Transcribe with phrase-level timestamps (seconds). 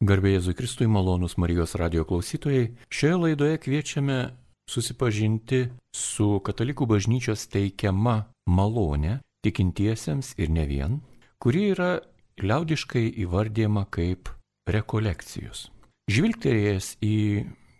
[0.00, 4.30] Garbėjai Jėzui Kristui malonus Marijos radio klausytojai, šioje laidoje kviečiame
[4.64, 8.14] susipažinti su Katalikų bažnyčios teikiama
[8.48, 10.96] malonė tikintiesiems ir ne vien,
[11.36, 11.90] kuri yra
[12.40, 14.32] liaudiškai įvardyjama kaip
[14.72, 15.66] rekolekcijos.
[16.08, 17.20] Žvilgterėjęs į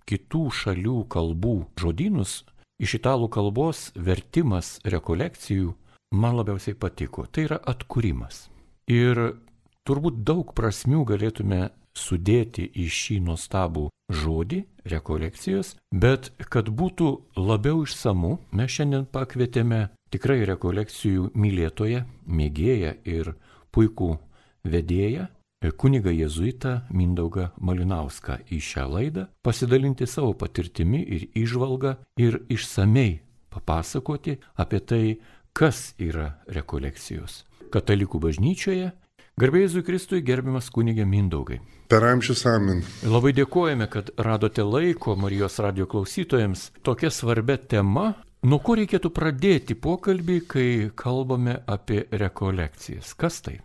[0.05, 2.43] kitų šalių kalbų žodynus,
[2.85, 5.73] iš italų kalbos vertimas rekolekcijų
[6.21, 7.25] man labiausiai patiko.
[7.25, 8.51] Tai yra atkūrimas.
[8.93, 9.41] Ir
[9.89, 18.39] turbūt daug prasmių galėtume sudėti į šį nuostabų žodį- rekolekcijos, bet kad būtų labiau išsamu,
[18.53, 23.35] mes šiandien pakvietėme tikrai rekolekcijų mylėtoją, mėgėją ir
[23.73, 24.19] puikų
[24.65, 25.29] vedėją,
[25.77, 34.39] kuniga jėzuitą Mindaugą Malinauską į šią laidą, pasidalinti savo patirtimi ir išvalgą ir išsamei papasakoti
[34.57, 35.21] apie tai,
[35.53, 37.45] kas yra rekolekcijos.
[37.71, 38.93] Katalikų bažnyčioje
[39.41, 41.63] Garbėjai Kristui gerbiamas kunigė Mindaugai.
[41.89, 42.83] Per amžius amin.
[43.09, 48.11] Labai dėkojame, kad radote laiko Marijos radio klausytojams tokia svarbia tema.
[48.45, 53.15] Nuo ko reikėtų pradėti pokalbį, kai kalbame apie rekolekcijas?
[53.17, 53.57] Kas tai?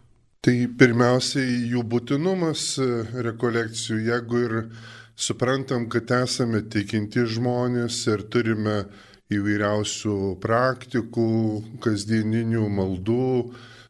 [0.47, 2.89] Tai pirmiausiai jų būtinumas e,
[3.27, 4.57] rekolekcijų, jeigu ir
[5.27, 8.85] suprantam, kad esame tikinti žmonės ir turime
[9.27, 11.29] įvairiausių praktikų,
[11.83, 13.31] kasdieninių maldų,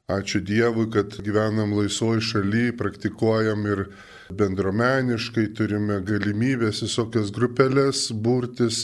[0.06, 3.80] Ačiū Dievui, kad gyvenam laisvoj šaly, praktikuojam ir
[4.38, 8.84] bendromeniškai, turime galimybės visokias grupelės burtis,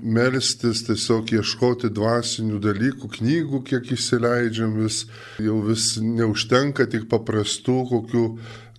[0.00, 5.02] melstis, tiesiog ieškoti dvasinių dalykų, knygų, kiek įsileidžiam vis,
[5.44, 8.24] jau vis neužtenka tik paprastų kokių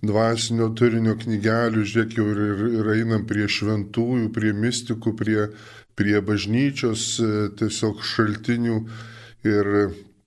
[0.02, 5.46] dvasinio turinio knygelių, žiūrėk, jau ir, ir, ir einam prie šventųjų, prie mystikų, prie,
[5.94, 7.06] prie bažnyčios
[7.62, 8.82] tiesiog šaltinių
[9.46, 9.72] ir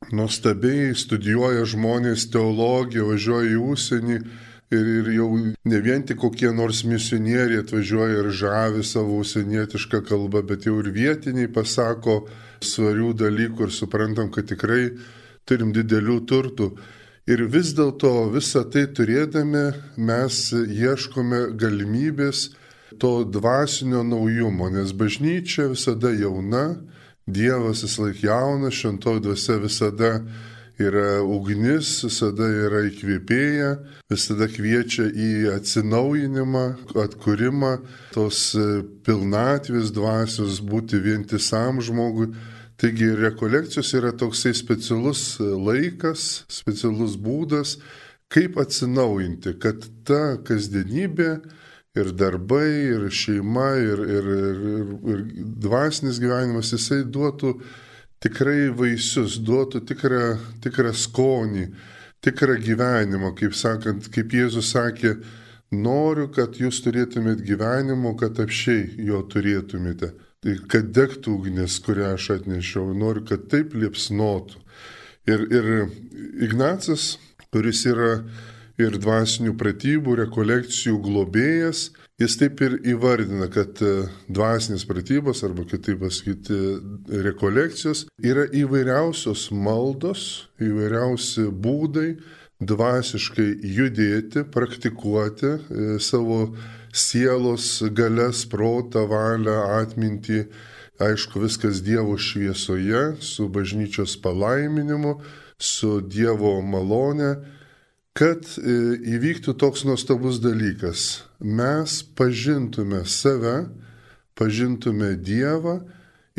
[0.08, 6.84] nuostabiai studijuoja žmonės teologiją, važiuoja į užsienį ir, ir jau ne vien tik kokie nors
[6.88, 12.24] misionieriai atvažiuoja ir žavi savo užsienietišką kalbą, bet jau ir vietiniai pasako
[12.66, 14.96] svarių dalykų ir suprantam, kad tikrai
[15.46, 16.72] turim didelių turtų.
[17.30, 19.68] Ir vis dėlto visą tai turėdami
[20.02, 22.48] mes ieškome galimybės
[22.98, 26.80] to dvasinio naujumo, nes bažnyčia visada jauna,
[27.30, 30.14] Dievas vis laik jaunas, šventoji dvasia visada
[30.80, 33.74] yra ugnis, visada yra įkvėpėja,
[34.10, 36.64] visada kviečia į atsinaujinimą,
[37.04, 37.74] atkūrimą,
[38.16, 38.68] tos e,
[39.06, 42.32] pilnatvės dvasios būti vientisam žmogui.
[42.80, 47.76] Taigi rekolekcijos yra toksai specialus laikas, specialus būdas,
[48.32, 51.34] kaip atsinaujinti, kad ta kasdienybė
[51.98, 55.24] ir darbai, ir šeima, ir, ir, ir, ir
[55.64, 57.56] dvasinis gyvenimas, jisai duotų
[58.24, 60.24] tikrai vaisius, duotų tikrą,
[60.64, 61.68] tikrą skonį,
[62.26, 65.16] tikrą gyvenimą, kaip sakant, kaip Jėzus sakė,
[65.72, 70.14] noriu, kad jūs turėtumėt gyvenimo, kad apšiai jo turėtumėte.
[70.40, 74.62] Tai kad degtų ugnis, kurią aš atnešiau, noriu, kad taip liepsnotų.
[75.30, 75.66] Ir, ir
[76.46, 77.18] Ignacas,
[77.52, 78.22] kuris yra
[78.80, 86.00] ir dvasinių pratybų, rekolekcijų globėjas, jis taip ir įvardina, kad e, dvasinės pratybos, arba kitaip
[86.04, 86.58] pasakyti,
[87.28, 90.26] rekolekcijos yra įvairiausios maldos,
[90.64, 92.10] įvairiausi būdai
[92.60, 95.60] dvasiškai judėti, praktikuoti e,
[96.04, 96.56] savo
[96.96, 100.46] sielos galės, protą, valią, atmintį,
[101.04, 105.20] aišku, viskas Dievo šviesoje, su bažnyčios palaiminimu,
[105.60, 107.59] su Dievo malone
[108.18, 108.74] kad e,
[109.16, 111.24] įvyktų toks nuostabus dalykas.
[111.40, 113.70] Mes pažintume save,
[114.40, 115.80] pažintume Dievą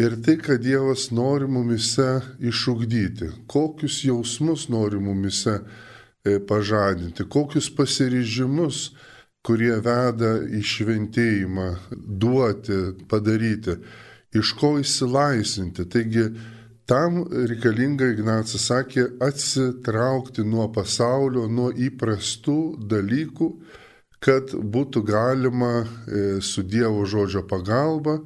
[0.01, 5.61] ir tai, kad Dievas nori mumise išugdyti, kokius jausmus nori mumise
[6.25, 8.91] e, pažadinti, kokius pasiryžimus,
[9.47, 13.79] kurie veda į šventėjimą, duoti, padaryti,
[14.37, 15.87] iš ko įsilaisinti.
[15.89, 16.27] Taigi,
[16.91, 22.57] Tam reikalinga, Ignacas sakė, atsitraukti nuo pasaulio, nuo įprastų
[22.91, 23.47] dalykų,
[24.19, 28.17] kad būtų galima e, su Dievo žodžio pagalba,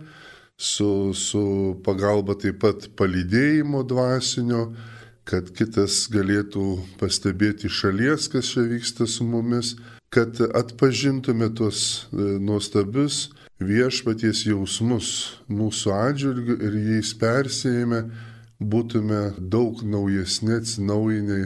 [0.57, 1.45] su, su
[1.85, 4.71] pagalba taip pat palydėjimo dvasinio,
[5.29, 6.65] kad kitas galėtų
[6.97, 9.77] pastebėti šalies, kas čia vyksta su mumis,
[10.09, 13.27] kad atpažintume tuos e, nuostabius
[13.61, 15.09] viešpaties jausmus
[15.53, 18.07] mūsų atžvilgių ir jais persėjame
[18.61, 21.41] būtume daug naujesni, atsinaujinę,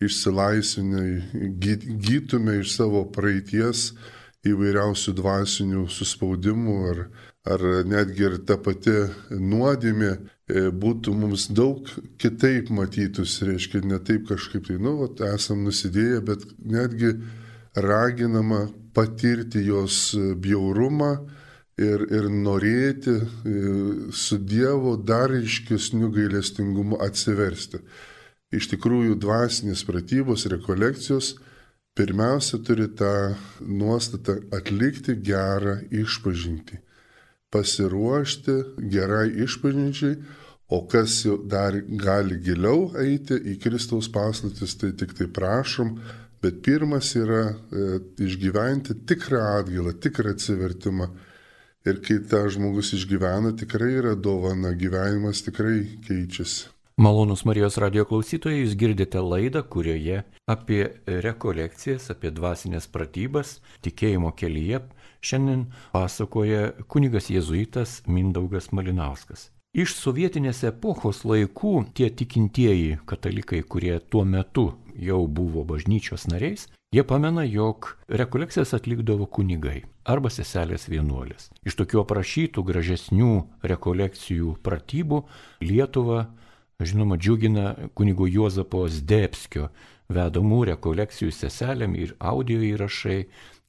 [0.00, 1.04] išsilaisvinę,
[1.58, 3.92] gytume iš savo praeities
[4.46, 7.00] įvairiausių dvasinių suspaudimų ar,
[7.54, 8.94] ar netgi ir ta pati
[9.34, 11.90] nuodėmė e, būtų mums daug
[12.22, 17.16] kitaip matytus, reiškia, ne taip kažkaip tai, nu, vat, esam nusidėję, bet netgi
[17.74, 21.12] raginama patirti jos bjaurumą
[21.78, 23.24] ir, ir norėti e,
[24.14, 27.80] su Dievu dar iškesnių gailestingumu atsiversti.
[28.54, 31.34] Iš tikrųjų, dvasinės pratybos, rekolekcijos
[31.98, 36.78] pirmiausia turi tą nuostatą atlikti gerą išpažinti,
[37.52, 38.56] pasiruošti
[38.92, 40.16] gerai išpažinčiai,
[40.68, 45.94] o kas jau dar gali giliau eiti į Kristaus paslaptis, tai tik tai prašom,
[46.42, 47.86] bet pirmas yra e,
[48.24, 51.08] išgyventi tikrą atgailą, tikrą atsivertimą
[51.86, 56.72] Ir kai tą žmogus išgyvena, tikrai yra dovana, gyvenimas tikrai keičiasi.
[56.98, 64.80] Malonus Marijos radio klausytojai, jūs girdite laidą, kurioje apie rekolekcijas, apie dvasinės pratybas, tikėjimo kelyje
[65.22, 69.52] šiandien pasakoja kunigas jėzuitas Mindaugas Malinauskas.
[69.78, 77.04] Iš sovietinės epochos laikų tie tikintieji katalikai, kurie tuo metu jau buvo bažnyčios nariais, jie
[77.04, 81.50] pamena, jog rekolekcijas atlikdavo kunigai arba seselės vienuolės.
[81.68, 83.32] Iš tokių aprašytų gražesnių
[83.72, 85.22] rekolekcijų pratybų
[85.60, 86.24] Lietuva,
[86.80, 89.68] žinoma, džiugina kunigo Juozapo Zdebskio
[90.08, 93.20] vedamų rekolekcijų seselėm ir audio įrašai,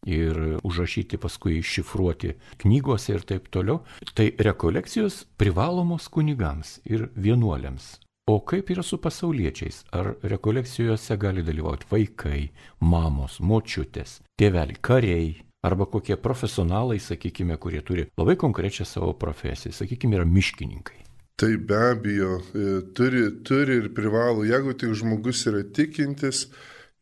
[0.08, 3.82] ir užrašyti paskui iššifruoti knygose ir taip toliau.
[4.16, 7.98] Tai rekolekcijos privalomos kunigams ir vienuoliams.
[8.30, 9.86] O kaip yra su pasauliečiais?
[9.92, 12.42] Ar rekolekcijose gali dalyvauti vaikai,
[12.86, 15.32] mamos, močiutės, tėveliai, kariai?
[15.66, 21.00] Arba kokie profesionalai, sakykime, kurie turi labai konkrečią savo profesiją, sakykime, yra miškininkai.
[21.42, 26.44] Tai be abejo, e, turi, turi ir privalo, jeigu tik žmogus yra tikintis,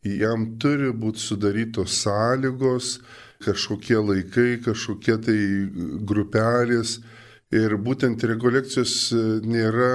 [0.07, 2.93] jam turi būti sudarytos sąlygos,
[3.43, 5.37] kažkokie laikai, kažkokie tai
[6.07, 7.01] grupelės.
[7.51, 9.91] Ir būtent rekolekcijos e, nėra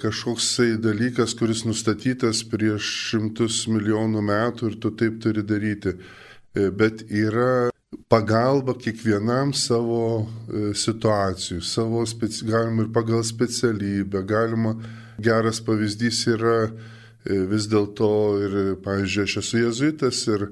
[0.00, 5.96] kažkoksai dalykas, kuris nustatytas prieš šimtus milijonų metų ir tu taip turi daryti.
[6.56, 7.70] E, bet yra
[8.08, 12.46] pagalba kiekvienam savo e, situacijų, savo speci...
[12.48, 14.76] galima ir pagal specialybę, galima
[15.18, 18.10] geras pavyzdys yra e, vis dėlto
[18.44, 20.48] ir, pavyzdžiui, aš esu jezuitas ir,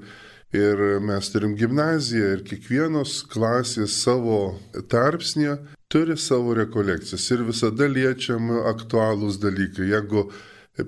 [0.55, 4.59] ir mes turim gimnaziją ir kiekvienos klasės savo
[4.91, 5.57] tarpsnė
[5.95, 9.85] turi savo rekolekcijas ir visada liečiami aktualūs dalykai.
[9.93, 10.25] Jeigu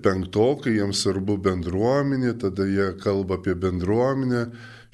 [0.03, 4.41] penktokai jiems svarbu bendruomenė, tada jie kalba apie bendruomenę,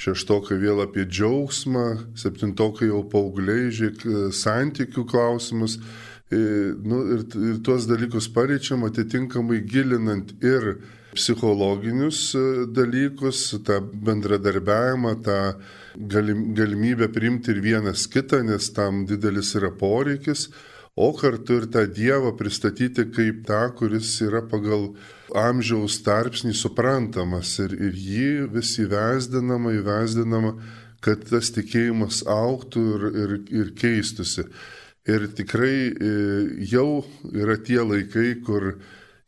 [0.05, 1.85] šeštokai vėl apie džiaugsmą,
[2.21, 4.05] septintokai jau paaugliai, žiūrėk,
[4.37, 5.79] santykių klausimus.
[6.29, 6.37] E,
[6.77, 10.75] nu, ir, ir tuos dalykus pareičiam atitinkamai gilinant ir
[11.17, 15.39] psichologinius e, dalykus, tą bendradarbiavimą, tą
[15.97, 20.49] galim, galimybę priimti ir vienas kitą, nes tam didelis yra poreikis,
[20.95, 24.91] o kartu ir tą Dievą pristatyti kaip tą, kuris yra pagal
[25.33, 30.53] amžiaus tarpsnį suprantamas ir, ir jį vis įvesdinama, įvesdinama,
[31.03, 34.45] kad tas tikėjimas auktų ir, ir, ir keistusi.
[35.03, 36.11] Ir tikrai e,
[36.71, 37.03] jau
[37.33, 38.77] yra tie laikai, kur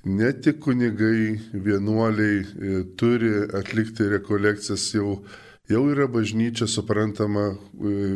[0.06, 5.18] ne tik kunigai, vienuoliai e, turi atlikti rekolekcijas jau
[5.70, 7.58] jau yra bažnyčia suprantama e,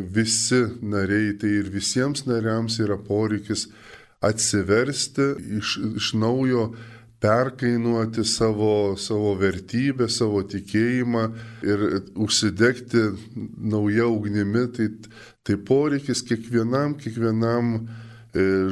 [0.06, 3.68] visi nariai, tai ir visiems nariams yra poreikis
[4.20, 6.70] atsiversti iš, iš naujo,
[7.20, 11.24] perkainuoti savo, savo vertybę, savo tikėjimą
[11.68, 11.82] ir
[12.16, 13.02] užsidegti
[13.60, 14.88] nauja ugnimi, tai,
[15.44, 17.82] tai poreikis kiekvienam, kiekvienam e,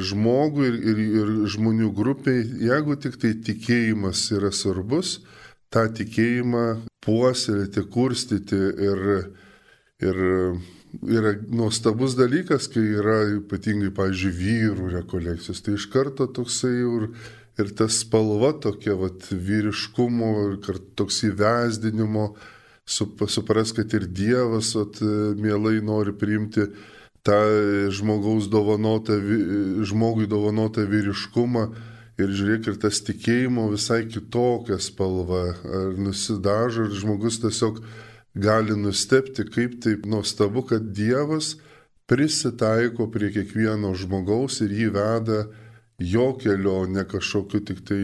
[0.01, 5.19] žmogui ir, ir, ir žmonių grupiai, jeigu tik tai tikėjimas yra svarbus,
[5.69, 9.01] tą tikėjimą puoselėti, kurstyti ir,
[10.03, 10.21] ir
[11.05, 15.61] yra nuostabus dalykas, kai yra ypatingai, pavyzdžiui, vyrų rekolekcijos.
[15.65, 17.09] Tai iš karto toksai ir,
[17.61, 22.31] ir ta spalva tokia, vat, vyriškumo, ir toks įvesdinimo,
[22.89, 24.97] supras, kad ir Dievas vat,
[25.37, 26.65] mielai nori priimti
[27.27, 27.39] tą
[27.93, 29.19] žmogaus dovanotą,
[29.85, 31.69] žmogui dovanotą vyriškumą
[32.19, 37.81] ir žiūrėk, ir tas tikėjimo visai kitokia spalva, ar nusidažo, ir žmogus tiesiog
[38.39, 41.55] gali nustepti, kaip taip nuostabu, kad Dievas
[42.09, 45.43] prisitaiko prie kiekvieno žmogaus ir jį veda
[45.99, 48.03] jo kelio, ne kažkokiu tik tai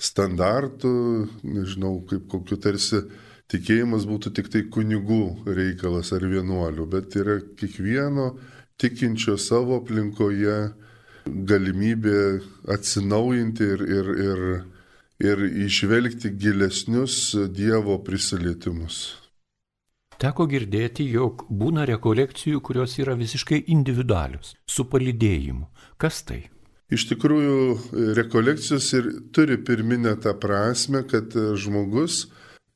[0.00, 3.02] standartu, nežinau, kaip kokiu tarsi
[3.50, 8.32] tikėjimas būtų tik tai kunigų reikalas ar vienuolių, bet yra kiekvieno
[8.80, 10.70] tikinčio savo aplinkoje
[11.48, 12.20] galimybė
[12.70, 14.44] atsinaujinti ir, ir, ir,
[15.30, 19.00] ir išvelgti gilesnius Dievo prisilietimus.
[20.20, 25.70] Teko girdėti, jog būna rekolekcijų, kurios yra visiškai individualius, su palidėjimu.
[25.96, 26.42] Kas tai?
[26.92, 27.56] Iš tikrųjų,
[28.18, 32.26] rekolekcijos ir turi pirminę tą prasme, kad žmogus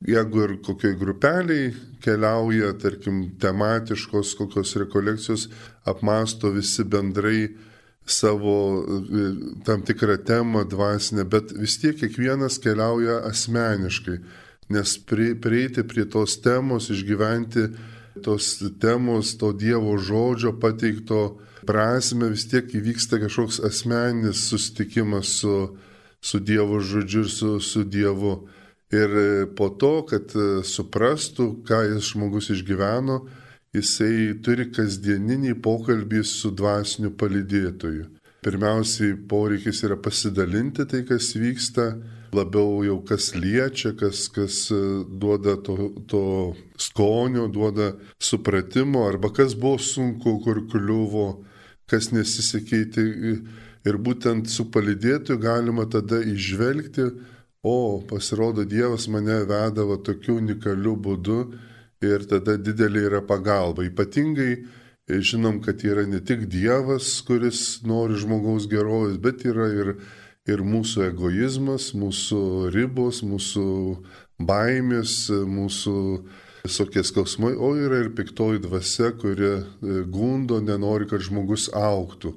[0.07, 1.71] jeigu ir kokioj grupeliai
[2.03, 5.47] keliauja, tarkim, tematiškos kokios rekolekcijos,
[5.85, 7.47] apmasto visi bendrai
[8.05, 14.19] savo e, tam tikrą temą dvasinę, bet vis tiek kiekvienas keliauja asmeniškai,
[14.69, 14.97] nes
[15.41, 17.67] prieiti prie tos temos, išgyventi
[18.23, 25.55] tos temos, to Dievo žodžio pateikto prasme vis tiek įvyksta kažkoks asmeninis susitikimas su,
[26.21, 28.35] su Dievo žodžiu ir su, su Dievu.
[28.93, 29.09] Ir
[29.57, 33.23] po to, kad e, suprastų, ką jis žmogus išgyveno,
[33.75, 38.05] jisai turi kasdieninį pokalbį su dvasiniu palidėtoju.
[38.45, 41.87] Pirmiausiai poreikis yra pasidalinti tai, kas vyksta,
[42.35, 46.23] labiau jau kas liečia, kas, kas e, duoda to, to
[46.77, 51.27] skonio, duoda supratimo, arba kas buvo sunku, kur kliuvo,
[51.89, 53.07] kas nesisekėti.
[53.85, 57.09] Ir būtent su palidėtoju galima tada išvelgti,
[57.65, 61.39] o pasirodo Dievas mane vedavo tokiu unikaliu būdu
[62.05, 63.85] ir tada didelė yra pagalba.
[63.87, 69.93] Ypatingai e, žinom, kad yra ne tik Dievas, kuris nori žmogaus gerovės, bet yra ir,
[70.49, 72.41] ir mūsų egoizmas, mūsų
[72.75, 73.67] ribos, mūsų
[74.39, 75.95] baimės, mūsų
[76.65, 79.63] visokie skausmai, o yra ir piktoji dvasia, kuri e,
[80.09, 82.35] gundo, nenori, kad žmogus auktų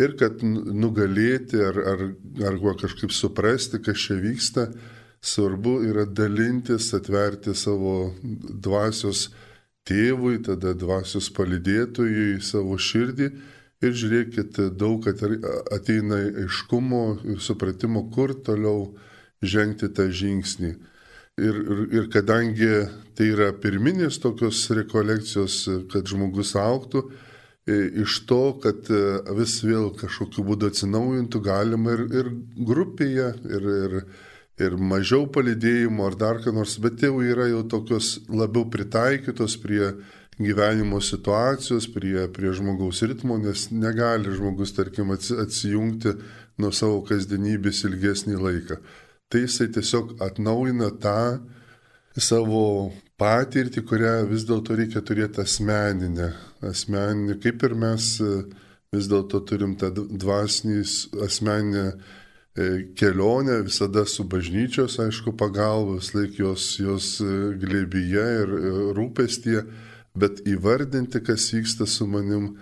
[0.00, 2.04] ir kad nugalėti ar, ar,
[2.48, 4.68] ar kažkaip suprasti, kas čia vyksta,
[5.22, 9.28] svarbu yra dalintis, atverti savo dvasios
[9.86, 13.28] tėvui, tada dvasios palidėtojui savo širdį
[13.82, 18.92] ir žiūrėkit, daug ateina aiškumo ir supratimo, kur toliau
[19.42, 20.72] žengti tą žingsnį.
[21.42, 22.70] Ir, ir, ir kadangi
[23.16, 27.06] tai yra pirminės tokios rekolekcijos, kad žmogus auktų,
[27.66, 29.00] E, iš to, kad e,
[29.38, 32.30] vis vėl kažkokiu būdu atsinaujintų, galima ir, ir
[32.66, 33.94] grupėje, ir, ir,
[34.60, 39.92] ir mažiau palidėjimo ar dar ką nors, bet jau yra jau tokios labiau pritaikytos prie
[40.42, 46.16] gyvenimo situacijos, prie, prie žmogaus ritmo, nes negali žmogus, tarkim, atsijungti
[46.60, 48.78] nuo savo kasdienybės ilgesnį laiką.
[49.32, 51.40] Tai jisai tiesiog atnaujina tą
[52.16, 56.32] savo patirtį, kurią vis dėlto reikia turėti asmeninę
[56.62, 58.32] asmeninį, kaip ir mes e,
[58.94, 60.82] vis dėlto turim tą dvasinį
[61.26, 61.86] asmeninę
[62.96, 68.52] kelionę visada su bažnyčios, aišku, pagalbos, laik jos, jos e, glėbyje ir
[68.96, 69.62] rūpestie,
[70.12, 72.58] bet įvardinti, kas vyksta su manim,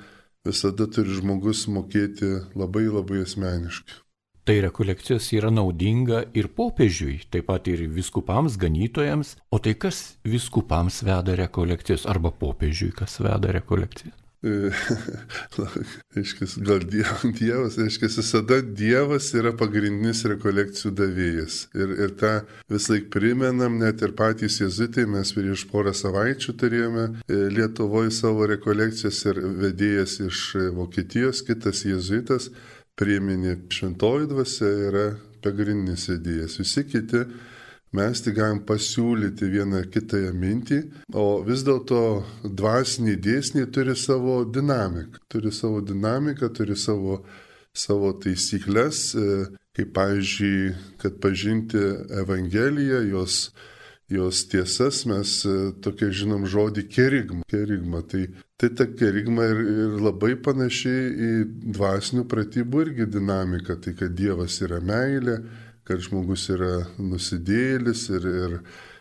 [0.46, 3.98] visada turi žmogus mokėti labai labai asmeniškai.
[4.46, 9.36] Tai rekolekcijos yra naudinga ir popiežiui, taip pat ir viskupams, ganytojams.
[9.52, 14.16] O tai kas viskupams veda rekolekcijas arba popiežiui kas veda rekolekcijas?
[16.16, 21.58] Aiškis, gal Dievas, aiškis, visada Dievas yra pagrindinis rekolekcijų davėjas.
[21.76, 22.32] Ir, ir tą
[22.72, 28.48] vis laik primenam, net ir patys jezuitai, mes prieš porą savaičių turėjome e, Lietuvoje savo
[28.48, 30.44] rekolekcijas ir vedėjas iš
[30.78, 32.48] Vokietijos, kitas jezuitas
[32.96, 35.06] prieminė šventoji dvasia yra
[35.44, 36.56] pagrindinis idėjas.
[36.60, 37.26] Visi kiti
[37.96, 40.80] mes tik galim pasiūlyti vieną kitąją mintį,
[41.14, 42.02] o vis dėlto
[42.44, 47.20] dvasiniai dėsniai turi savo dinamiką, turi savo dinamiką, turi savo,
[47.74, 49.42] savo taisyklės, e,
[49.76, 51.82] kaip pavyzdžiui, kad pažinti
[52.22, 53.42] Evangeliją, jos
[54.10, 57.44] jos tiesas mes e, tokia žinom žodį kerigma.
[57.50, 58.02] kerigma.
[58.02, 58.24] Tai,
[58.58, 61.30] tai ta kerigma ir, ir labai panašiai į
[61.76, 63.78] dvasinių pratybų irgi dinamiką.
[63.78, 65.38] Tai kad Dievas yra meilė,
[65.90, 68.52] kad žmogus yra nusidėlis ir, ir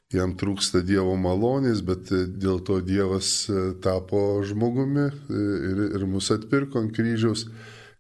[0.10, 6.32] jam trūksta Dievo malonės, bet dėl to Dievas e, tapo žmogumi e, ir, ir mus
[6.34, 7.46] atpirko ant kryžiaus,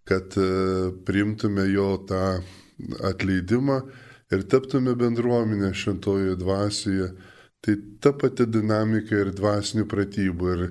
[0.09, 0.33] kad
[1.05, 2.39] priimtume jo tą
[3.05, 3.75] atleidimą
[4.33, 7.11] ir taptume bendruomenė šventojoje dvasioje,
[7.61, 10.55] tai ta pati dinamika ir dvasinių pratybų.
[10.55, 10.65] Ir,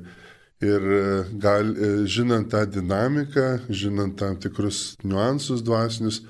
[0.66, 0.88] ir
[1.38, 1.70] gal,
[2.10, 6.24] žinant tą dinamiką, žinant tam tikrus niuansus dvasinius,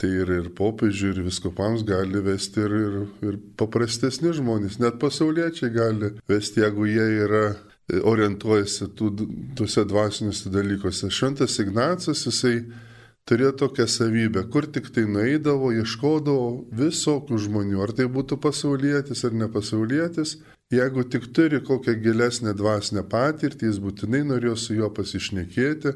[0.00, 5.72] tai ir, ir popiežiui, ir viskupams gali vesti ir, ir, ir paprastesni žmonės, net pasauliečiai
[5.72, 7.46] gali vesti, jeigu jie yra
[7.86, 9.12] orientuojasi tų,
[9.58, 11.10] tuose dvasiniuose dalykuose.
[11.12, 12.58] Šventas Ignacas, jisai
[13.26, 19.34] turėjo tokią savybę, kur tik tai nueidavo, ieškodavo visokių žmonių, ar tai būtų pasaulietis ar
[19.38, 20.36] nepasaulietis,
[20.74, 25.94] jeigu tik turi kokią gilesnę dvasinę patirtį, jis būtinai norėjo su juo pasišnekėti,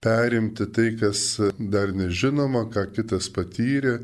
[0.00, 3.98] perimti tai, kas dar nežinoma, ką kitas patyrė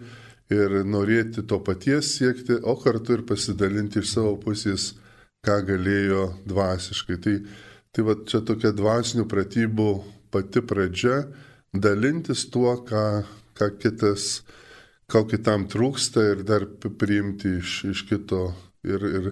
[0.53, 4.93] ir norėti to paties siekti, o kartu ir pasidalinti iš savo pusės,
[5.47, 7.19] ką galėjo dvasiškai.
[7.23, 7.35] Tai,
[7.93, 9.91] tai va čia tokia dvasinių pratybų
[10.31, 11.25] pati pradžia
[11.75, 13.25] dalintis tuo, ką,
[13.57, 14.43] ką kitas,
[15.11, 16.67] ko kitam trūksta ir dar
[16.99, 18.51] priimti iš, iš kito
[18.87, 19.31] ir, ir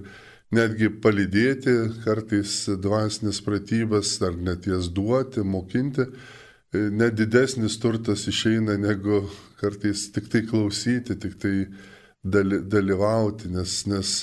[0.55, 6.09] netgi palydėti kartais dvasinės pratybas ar net jas duoti, mokinti.
[6.75, 9.21] Net didesnis turtas išeina negu
[9.61, 11.69] kartais tik tai klausyti, tik tai
[12.25, 14.15] dalyvauti, nes, nes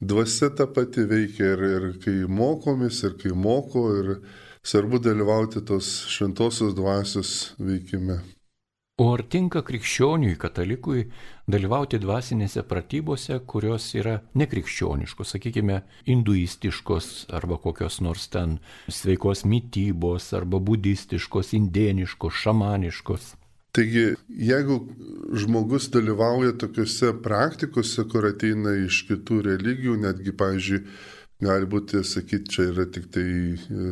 [0.00, 4.14] dvasia ta pati veikia ir, ir kai mokomis, ir kai moko, ir
[4.64, 8.22] svarbu dalyvauti tos šventosios dvasios veikime.
[9.00, 11.06] O ar tinka krikščioniui, katalikui
[11.48, 18.58] dalyvauti dvasinėse pratybose, kurios yra nekrikščioniškos, sakykime, hinduistiškos arba kokios nors ten
[18.92, 23.30] sveikos mytybos arba budistiškos, indieniškos, šamaniškos?
[23.72, 24.76] Taigi, jeigu
[25.40, 30.82] žmogus dalyvauja tokiuose praktikose, kur ateina iš kitų religijų, netgi, pavyzdžiui,
[31.48, 33.24] gali būti, sakyti, čia yra tik tai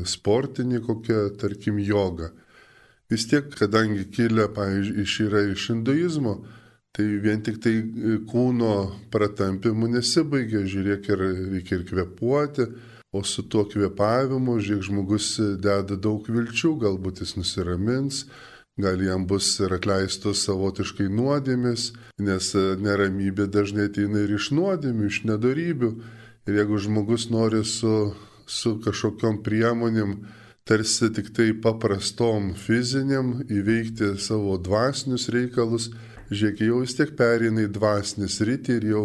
[0.04, 2.34] sportinė kokia, tarkim, joga.
[3.10, 6.36] Vis tiek, kadangi kilę, pavyzdžiui, iš yra iš hinduizmo,
[6.94, 8.74] tai vien tik tai e, kūno
[9.10, 12.68] pratampimu nesibaigia, žiūrėk, ir reikia ir kvepuoti,
[13.10, 18.24] o su tuo kvepavimu, žiūrėk, žmogus deda daug vilčių, galbūt jis nusiramins,
[18.78, 21.90] gal jam bus ir atleistos savotiškai nuodėmis,
[22.22, 25.94] nes e, neramybė dažnai ateina ir iš nuodėmių, iš nedarybių.
[26.46, 28.14] Ir jeigu žmogus nori su,
[28.46, 30.14] su kažkokiam priemonėm,
[30.70, 35.90] tarsi tik tai paprastom fiziniam įveikti savo dvasinius reikalus,
[36.30, 39.04] žiūrėk, jau vis tiek perina į dvasinės rytį ir jau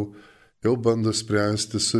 [0.65, 1.99] jau bando spręsti su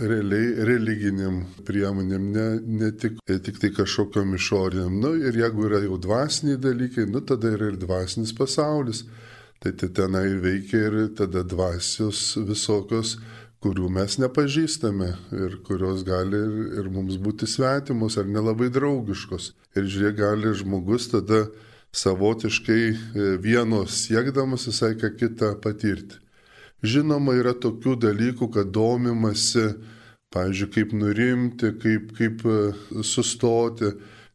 [0.00, 2.46] realiai religiniam priemonėm, ne,
[2.80, 4.96] ne tik, tik tai kažkokiam išoriniam.
[5.02, 9.04] Nu, ir jeigu yra jau dvasiniai dalykai, nu, tada yra ir dvasinis pasaulis.
[9.62, 13.14] Tai, tai tenai veikia ir tada dvasios visokios,
[13.64, 19.54] kurių mes nepažįstame ir kurios gali ir, ir mums būti svetimos ar nelabai draugiškos.
[19.78, 21.46] Ir žiūrėk, gali žmogus tada
[21.96, 22.96] savotiškai e,
[23.40, 26.20] vieno siekdamas visai ką kitą patirti.
[26.84, 29.70] Žinoma, yra tokių dalykų, kad domimasi,
[30.34, 32.58] pavyzdžiui, kaip nurimti, kaip, kaip e,
[33.00, 33.94] sustoti.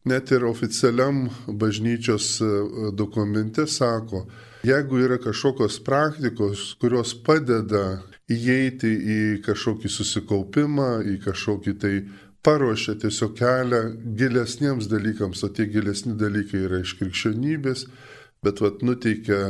[0.09, 2.53] Net ir oficialiam bažnyčios e,
[2.97, 4.25] dokumente sako,
[4.65, 7.99] jeigu yra kažkokios praktikos, kurios padeda
[8.29, 11.93] įeiti į kažkokį susikaupimą, į kažkokį tai
[12.45, 13.81] paruošia tiesiog kelią
[14.19, 17.85] gilesniems dalykams, o tie gilesni dalykai yra iš krikščionybės,
[18.45, 19.41] bet vat nuteikia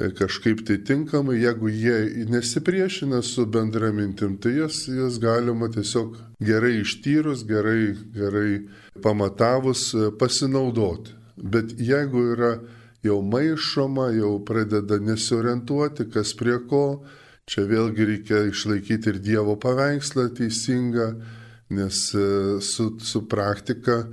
[0.00, 6.14] E, kažkaip tai tinkamai, jeigu jie nesipriešina su bendra mintim, tai jas, jas galima tiesiog
[6.40, 8.52] gerai ištyrus, gerai, gerai
[9.02, 11.16] pamatavus e, pasinaudoti.
[11.36, 12.52] Bet jeigu yra
[13.02, 17.02] jau maišoma, jau pradeda nesiorientuoti, kas prie ko,
[17.50, 21.12] čia vėlgi reikia išlaikyti ir Dievo paveikslą teisingą,
[21.74, 22.26] nes e,
[22.62, 24.04] su, su praktika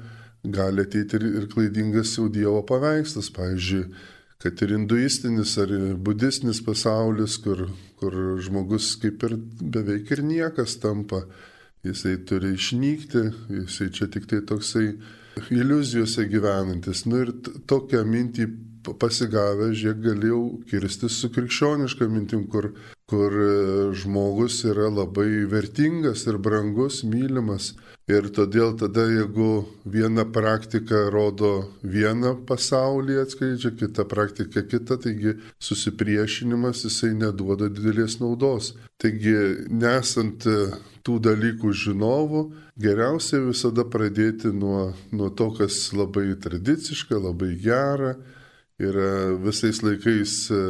[0.43, 3.29] gali ateiti ir, ir klaidingas jau Dievo paveikslas.
[3.35, 3.83] Pavyzdžiui,
[4.41, 7.67] kad ir hinduistinis ar budistinis pasaulis, kur,
[8.01, 11.23] kur žmogus kaip ir beveik ir niekas tampa,
[11.85, 13.23] jisai turi išnykti,
[13.61, 14.91] jisai čia tik tai toksai
[15.53, 17.05] iliuzijose gyvenantis.
[17.09, 17.33] Nu ir
[17.69, 18.47] tokią mintį
[18.95, 22.69] pasigavę, žiūrėk, galėjau kirstis su krikščioniška mintim, kur,
[23.09, 23.49] kur e,
[23.97, 27.73] žmogus yra labai vertingas ir brangus, mylimas.
[28.07, 36.85] Ir todėl tada, jeigu viena praktika rodo vieną pasaulį atskleidžia, kita praktika kita, taigi susipriešinimas
[36.87, 38.77] jisai neduoda didelės naudos.
[39.01, 39.35] Taigi,
[39.67, 40.71] nesant e,
[41.03, 42.45] tų dalykų žinovų,
[42.79, 48.15] geriausia visada pradėti nuo, nuo to, kas labai tradiciška, labai gera,
[48.79, 50.61] yra visais laikais e,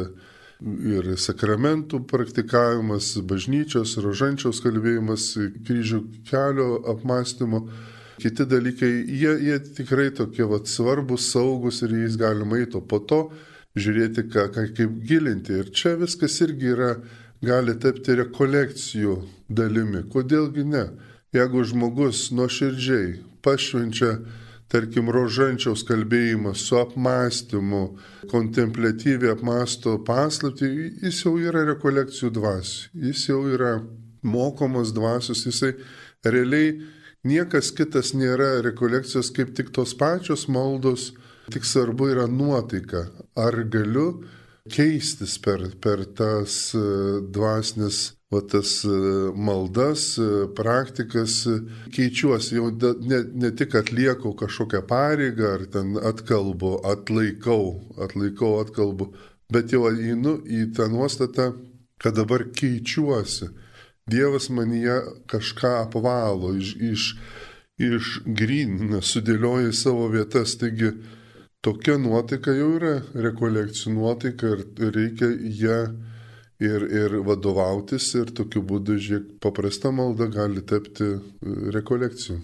[0.90, 5.30] ir sakramentų praktikavimas, bažnyčios, rožančiaus kalbėjimas,
[5.66, 7.66] kryžių kelio apmąstymo.
[8.18, 12.98] Kiti dalykai, jie, jie tikrai tokie vat, svarbus, saugus ir jais galima eiti, o po
[12.98, 13.20] to
[13.78, 15.60] žiūrėti, ką, ką, kaip gilinti.
[15.60, 16.96] Ir čia viskas irgi yra,
[17.44, 19.14] gali tapti rekolekcijų
[19.48, 20.02] dalimi.
[20.10, 20.88] Kodėlgi ne?
[21.36, 24.16] Jeigu žmogus nuoširdžiai pašvenčia
[24.72, 27.82] tarkim, rožančiaus kalbėjimas su apmąstymu,
[28.30, 30.68] kontemplatyviai apmąsto paslapti,
[31.02, 33.78] jis jau yra rekolekcijų dvasių, jis jau yra
[34.22, 35.74] mokomos dvasios, jisai
[36.26, 36.74] realiai
[37.24, 41.12] niekas kitas nėra rekolekcijos kaip tik tos pačios maldos,
[41.52, 43.06] tik svarbu yra nuotaika.
[43.36, 44.24] Ar galiu
[44.68, 46.84] keistis per, per tas e,
[47.32, 48.88] dvasinės va tas e,
[49.34, 51.54] maldas, e, praktikas e,
[51.94, 52.68] keičiuosi, jau
[53.08, 57.64] ne, ne tik atlieku kažkokią pareigą ar ten atkalbu, atlaikau,
[57.96, 59.12] atlaikau, atkalbu,
[59.52, 61.54] bet jau einu į tą nuostatą,
[61.98, 63.48] kad dabar keičiuosi.
[64.08, 67.06] Dievas manyje kažką apvalo, iš, iš,
[67.80, 70.54] išgrynina, sudėlioja į savo vietas.
[70.60, 70.94] Taigi
[71.64, 75.80] tokia nuotaika jau yra rekolekcijų nuotaika ir reikia ją
[76.60, 81.18] ir, ir vadovautis ir tokiu būdu, žiūrėk, paprasta malda gali tapti e,
[81.74, 82.38] rekolekcijų.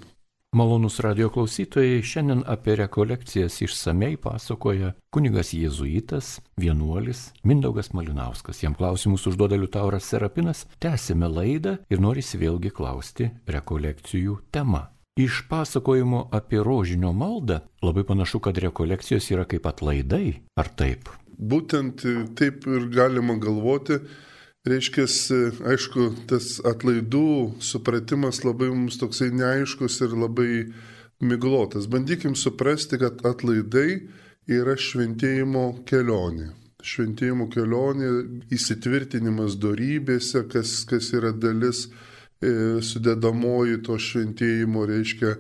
[0.55, 8.63] Malonus radio klausytojai, šiandien apie rekolekcijas išsamei pasakoja kunigas jėzuitas, vienuolis Mindaugas Malinauskas.
[8.63, 14.93] Jam klausimus užduoda Liutauras Serapinas, tęsime laidą ir norisi vėlgi klausti rekolekcijų tema.
[15.19, 21.11] Iš pasakojimo apie rožinio maldą labai panašu, kad rekolekcijos yra kaip atlaidai, ar taip?
[21.39, 22.05] Būtent
[22.39, 24.01] taip ir galima galvoti,
[24.65, 25.05] Reiškia,
[25.69, 30.53] aišku, tas atlaidų supratimas labai mums toksai neaiškus ir labai
[31.21, 31.85] miglotas.
[31.93, 34.07] Bandykim suprasti, kad atlaidai
[34.49, 36.49] yra šventėjimo kelionė.
[36.81, 38.09] Šventėjimo kelionė,
[38.57, 41.85] įsitvirtinimas darybėse, kas, kas yra dalis
[42.41, 45.35] e, sudėdamoji to šventėjimo, reiškia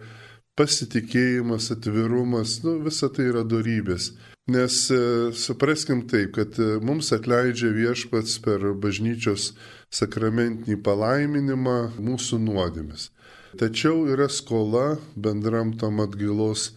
[0.60, 4.12] pasitikėjimas, atvirumas, nu, visa tai yra darybės.
[4.46, 9.54] Nes e, supraskim taip, kad e, mums atleidžia viešpats per bažnyčios
[9.88, 13.08] sakramentinį palaiminimą mūsų nuodėmis.
[13.56, 16.74] Tačiau yra skola bendram tam atgailos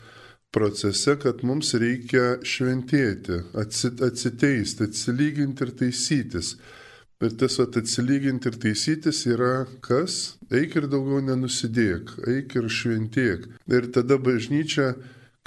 [0.55, 6.55] procese, kad mums reikia šventėti, atsiteisti, atsilyginti ir taisytis.
[7.19, 10.37] Bet tas vat, atsilyginti ir taisytis yra kas?
[10.53, 13.47] Eik ir daugiau nenusidėk, eik ir šventėk.
[13.67, 14.93] Ir tada bažnyčia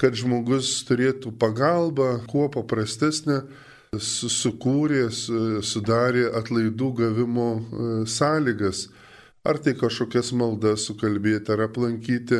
[0.01, 3.43] kad žmogus turėtų pagalbą, kuo paprastesnę,
[4.01, 8.87] sukūrė, sudarė atlaidų gavimo e, sąlygas.
[9.45, 12.39] Ar tai kažkokias maldas sukalbėti, ar aplankyti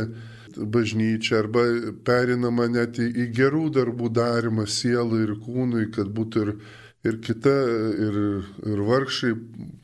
[0.56, 1.66] bažnyčią, arba
[2.06, 6.54] perinama net į, į gerų darbų darimą sielai ir kūnui, kad būtų ir
[7.04, 7.54] ir kita,
[8.06, 8.18] ir,
[8.72, 9.34] ir vargšai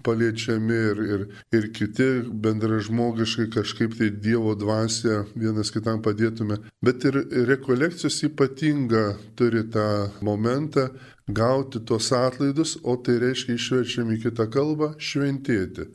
[0.05, 1.25] paliečiami, ir, ir,
[1.57, 2.07] ir kiti
[2.45, 6.59] bendražmogiškai kažkaip tai Dievo dvasia vienas kitam padėtume.
[6.83, 9.05] Bet ir rekolekcijos ypatinga
[9.39, 10.91] turi tą momentą
[11.27, 15.89] gauti tos atlaidus, o tai reiškia išverčiam į kitą kalbą šventėti.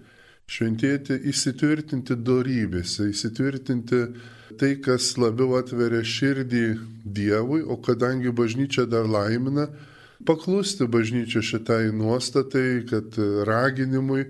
[0.52, 4.00] Šventėti, įsitvirtinti darybėse, įsitvirtinti
[4.58, 6.66] tai, kas labiau atveria širdį
[7.02, 9.70] Dievui, o kadangi bažnyčia dar laimina,
[10.26, 14.26] paklusti bažnyčia šitai nuostatai, kad raginimui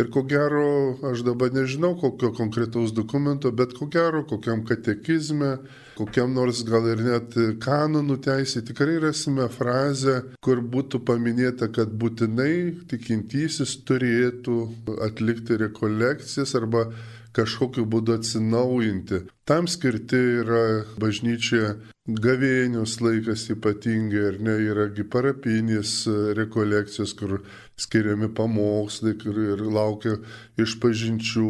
[0.00, 5.56] ir ko gero, aš dabar nežinau kokio konkretaus dokumento, bet ko gero kokiam katekizme,
[5.98, 12.86] kokiam nors gal ir net kanonų teisė, tikrai rasime frazę, kur būtų paminėta, kad būtinai
[12.90, 14.58] tikintysis turėtų
[15.04, 16.88] atlikti rekolekcijas arba
[17.36, 19.22] kažkokiu būdu atsinaujinti.
[19.48, 20.64] Tam skirti yra
[21.00, 21.76] bažnyčia
[22.08, 27.42] gavėnius laikas ypatingai, ar ne, yragi parapinės rekolekcijos, kur
[27.78, 30.16] skiriami pamokslai ir laukia
[30.58, 31.46] iš pažinčių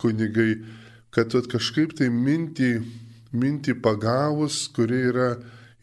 [0.00, 0.62] kunigai,
[1.12, 2.80] kad kažkaip tai mintį,
[3.32, 5.34] mintį pagavus, kuri yra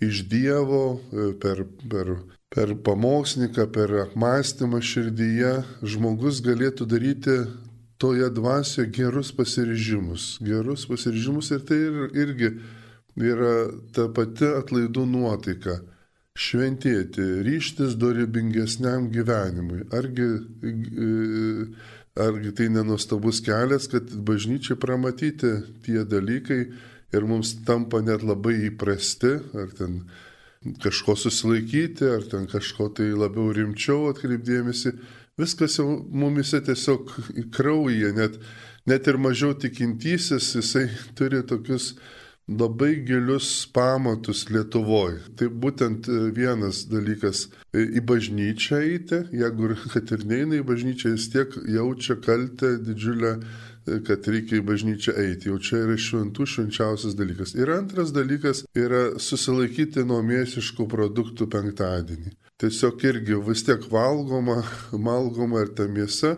[0.02, 2.10] iš Dievo e, per, per,
[2.50, 5.54] per pamokslininką, per apmąstymą širdyje,
[5.86, 7.38] žmogus galėtų daryti
[8.02, 10.38] toje dvasioje gerus pasiryžimus.
[10.42, 12.52] Gerus pasiryžimus ir tai ir, irgi
[13.18, 15.80] yra ta pati atlaidų nuotaika.
[16.38, 19.88] Šventėti, ryštis dorybingesniam gyvenimui.
[19.98, 20.28] Argi,
[22.14, 26.60] argi tai nenustabus kelias, kad bažnyčiai pramatyti tie dalykai
[27.18, 30.04] ir mums tampa net labai įprasti, ar ten
[30.84, 34.94] kažko susilaikyti, ar ten kažko tai labiau rimčiau atkreipdėmėsi
[35.38, 38.38] viskas jau mumise tiesiog į kraują, net,
[38.90, 41.94] net ir mažiau tikintysis, jisai turi tokius
[42.48, 45.20] labai gilius pamatus Lietuvoje.
[45.36, 51.16] Tai būtent e, vienas dalykas e,- į bažnyčią eiti, jeigu kad ir neina į bažnyčią,
[51.16, 55.52] jis tiek jaučia kaltę didžiulę e, kad reikia į bažnyčią eiti.
[55.52, 57.56] Jau čia yra šventų švenčiausias dalykas.
[57.60, 64.64] Ir antras dalykas yra susilaikyti nuo mėsiškų produktų penktadienį tiesiog irgi vis tiek valgoma,
[65.10, 66.38] valgoma ir ta mėsa,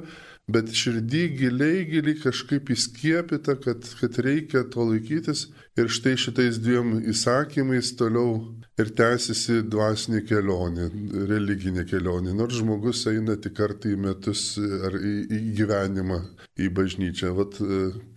[0.53, 5.47] bet širdį giliai, giliai kažkaip įskiepita, kad, kad reikia to laikytis
[5.79, 8.39] ir štai šitais dviem įsakymais toliau
[8.79, 10.89] ir tęsiasi dvasinė kelionė,
[11.29, 16.19] religinė kelionė, nors žmogus eina tik kartą į metus ar į, į gyvenimą,
[16.59, 17.33] į bažnyčią.
[17.37, 17.59] Vat,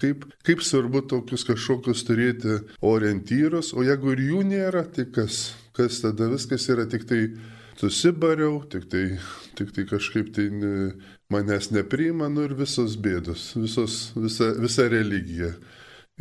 [0.03, 5.45] kaip, kaip svarbu tokius kažkokius turėti orientyrus, o jeigu ir jų nėra, tai kas?
[5.77, 7.23] Kas tada viskas yra tik tai
[7.81, 9.05] susibariau, tik tai,
[9.57, 10.49] tik tai kažkaip tai
[11.33, 15.55] manęs nepriima, nu ir visos bėdos, visos, visa, visa religija.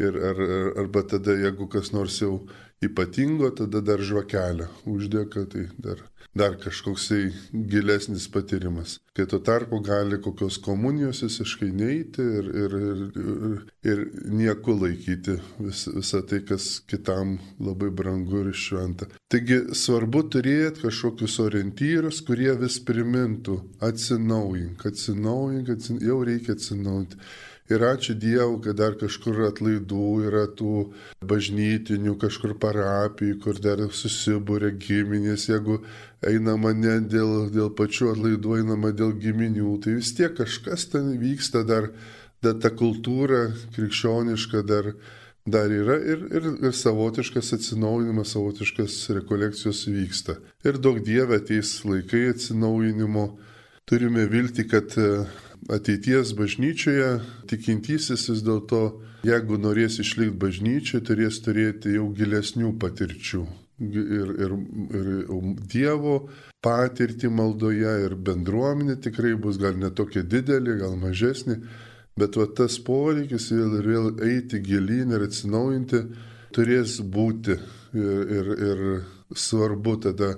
[0.02, 2.40] Ir ar, ar, arba tada, jeigu kas nors jau
[2.82, 6.00] ypatingo, tada dar žvakelę uždėka, tai dar,
[6.34, 7.28] dar kažkoksai
[7.70, 8.98] gilesnis patyrimas.
[9.14, 13.62] Kai tuo tarpu gali kokios komunijos visiškai neiti ir, ir, ir,
[13.92, 19.12] ir nieku laikyti vis, visą tai, kas kitam labai brangu ir šventa.
[19.32, 27.22] Taigi svarbu turėti kažkokius orientyrus, kurie vis primintų atsinaujink, atsinaujink, atsinaujink jau reikia atsinaujinti.
[27.72, 30.90] Ir ačiū Dievui, kad dar kažkur atlaidų yra tų
[31.24, 35.78] bažnytinių, kažkur parapijų, kur dar susibūrė giminės, jeigu
[36.28, 41.64] einama ne dėl, dėl pačių atlaidų, einama dėl giminių, tai vis tiek kažkas ten vyksta
[41.68, 41.88] dar,
[42.44, 44.92] dar ta kultūra krikščioniška dar,
[45.48, 50.42] dar yra ir, ir, ir savotiškas atsinaujinimas, savotiškas rekolekcijos vyksta.
[50.68, 53.30] Ir daug Dieve ateis laikai atsinaujinimo.
[53.88, 54.94] Turime vilti, kad
[55.70, 57.10] ateities bažnyčioje
[57.50, 58.82] tikintysis vis dėlto,
[59.28, 63.44] jeigu norės išlikti bažnyčioje, turės turėti jau gilesnių patirčių.
[63.82, 64.52] Ir, ir,
[64.94, 65.08] ir
[65.72, 66.28] Dievo
[66.62, 71.58] patirtį maldoje ir bendruomenė tikrai bus gal netokia didelė, gal mažesnė,
[72.18, 76.04] bet va tas poreikis vėl ir vėl eiti gilyn ir atsinaujinti
[76.54, 77.58] turės būti.
[77.92, 78.82] Ir, ir, ir
[79.36, 80.36] svarbu tada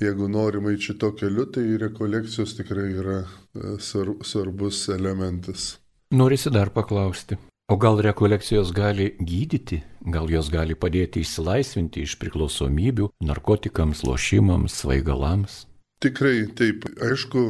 [0.00, 3.76] jeigu norima eiti šito keliu, tai rekolekcijos tikrai yra e,
[4.24, 5.76] svarbus elementas.
[6.10, 7.36] Norisi dar paklausti.
[7.70, 9.76] O gal rekolekcijos gali gydyti,
[10.10, 15.60] gal jos gali padėti išsilaisvinti iš priklausomybių narkotikams, lošimams, svaigalams?
[16.02, 16.88] Tikrai taip.
[16.98, 17.44] Aišku,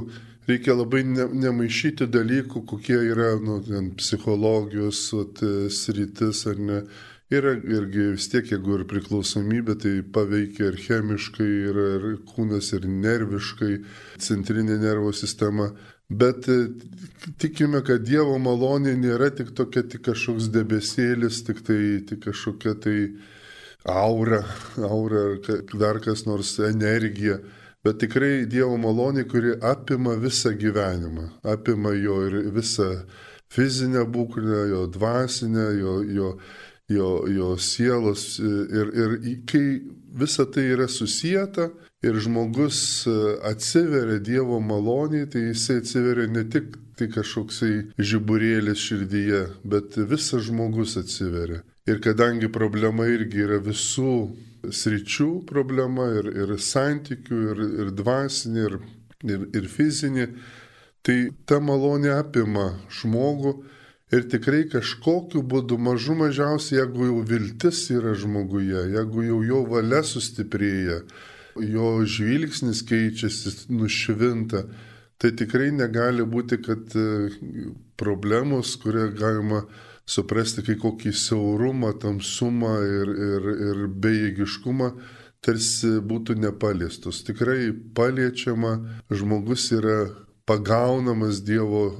[0.50, 3.62] reikia labai ne, nemaišyti dalykų, kokie yra nu,
[3.96, 5.40] psichologijos vat,
[5.72, 6.82] sritis ar ne.
[7.30, 12.88] Yra irgi vis tiek, jeigu ir priklausomybė, tai paveikia ir chemiškai, ir, ir kūnas, ir
[12.90, 13.76] nerviškai,
[14.18, 15.68] centrinė nervo sistema.
[16.10, 16.56] Bet e,
[17.38, 22.96] tikime, kad Dievo malonė nėra tik tokia, tik kažkoks debesėlis, tik, tai, tik kažkokia tai
[23.86, 24.42] aura,
[24.90, 27.38] aura ar dar kas nors energija.
[27.86, 32.90] Bet tikrai Dievo malonė, kuri apima visą gyvenimą, apima jo ir visą
[33.50, 36.32] fizinę būklę, jo dvasinę, jo, jo
[36.90, 39.16] jo, jo sielos ir, ir
[39.48, 39.64] kai
[40.12, 41.70] visa tai yra susijęta
[42.02, 43.16] ir žmogus e,
[43.50, 50.96] atsiveria Dievo maloniai, tai jisai atsiveria ne tik tai kažkoksai žiburėlis širdyje, bet visas žmogus
[51.00, 51.62] atsiveria.
[51.88, 54.14] Ir kadangi problema irgi yra visų
[54.68, 58.78] sričių problema ir, ir santykių, ir, ir dvasinė, ir,
[59.24, 60.26] ir, ir fizinė,
[61.06, 63.54] tai ta malonė apima žmogų
[64.10, 70.00] Ir tikrai kažkokiu būdu mažu mažiausiai, jeigu jau viltis yra žmoguje, jeigu jau jo valia
[70.02, 71.04] sustiprėja,
[71.62, 74.64] jo žvilgsnis keičiasi, nušvinta,
[75.20, 77.06] tai tikrai negali būti, kad e,
[78.00, 79.62] problemos, kurią galima
[80.10, 84.90] suprasti kaip kokį siaurumą, tamsumą ir, ir, ir bejėgiškumą,
[85.44, 87.22] tarsi būtų nepaliestos.
[87.28, 88.74] Tikrai paliečiama,
[89.12, 90.00] žmogus yra
[90.48, 91.90] pagaunamas Dievo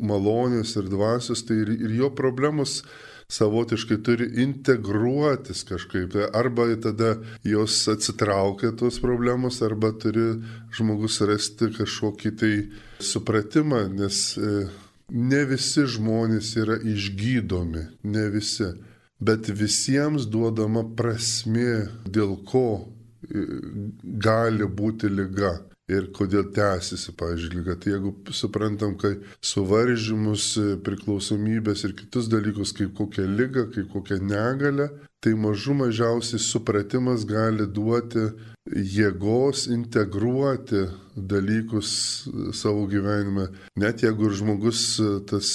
[0.00, 2.82] malonės ir dvasios, tai ir, ir jo problemos
[3.28, 6.16] savotiškai turi integruotis kažkaip.
[6.32, 10.40] Arba tada jos atsitraukia tos problemos, arba turi
[10.72, 12.52] žmogus rasti kažkokį tai
[13.04, 14.66] supratimą, nes e,
[15.12, 18.72] ne visi žmonės yra išgydomi, ne visi.
[19.20, 23.44] Bet visiems duodama prasme, dėl ko e,
[24.02, 27.76] gali būti lyga ir kodėl tęsiasi, pavyzdžiui, lyga.
[27.80, 30.50] Tai jeigu suprantam, kad suvaržymus,
[30.84, 34.90] priklausomybės ir kitus dalykus kaip kokią lygą, kaip kokią negalę,
[35.24, 38.28] tai mažų mažiausiai supratimas gali duoti
[38.68, 40.84] jėgos integruoti
[41.16, 41.90] dalykus
[42.54, 43.48] savo gyvenime.
[43.80, 44.84] Net jeigu ir žmogus
[45.26, 45.50] tas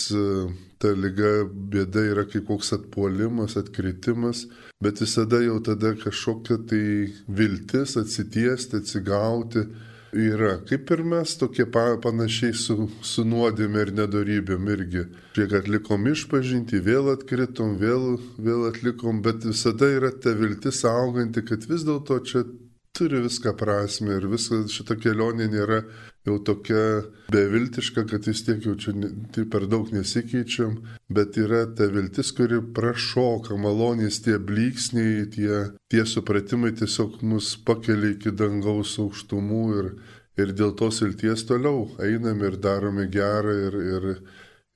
[0.83, 4.47] ta lyga, bėda yra kaip koks atpuolimas, atkritimas,
[4.83, 6.83] bet visada jau tada kažkokia tai
[7.29, 9.67] viltis atsitiesti, atsigauti
[10.13, 10.57] yra.
[10.69, 15.05] Kaip ir mes tokie pa, panašiai su, su nuodėmė ir nedarybėm irgi.
[15.37, 21.65] Kiek atlikom išpažinti, vėl atkritom, vėl, vėl atlikom, bet visada yra ta viltis auganti, kad
[21.69, 22.45] vis dėlto čia
[22.93, 25.81] turi viską prasme ir visa šita kelionė nėra
[26.25, 28.93] jau tokia beviltiška, kad vis tiek jau čia
[29.35, 30.77] tai per daug nesikeičiam,
[31.11, 35.59] bet yra ta viltis, kuri prašoka malonės tie blyksniai, tie,
[35.91, 39.91] tie supratimai tiesiog mus pakelia iki dangaus aukštumų ir,
[40.39, 44.09] ir dėl tos vilties toliau einame ir darome gerą ir, ir,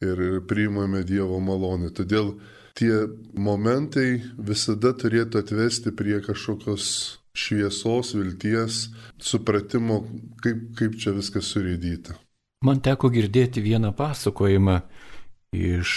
[0.03, 1.93] ir, ir priimame Dievo malonę.
[1.95, 2.35] Todėl
[2.77, 6.89] tie momentai visada turėtų atvesti prie kažkokios
[7.37, 8.87] šviesos, vilties,
[9.21, 10.01] supratimo,
[10.43, 12.17] kaip, kaip čia viskas surėdyta.
[12.65, 14.79] Man teko girdėti vieną pasakojimą
[15.53, 15.91] iš